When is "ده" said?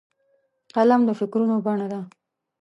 1.91-2.01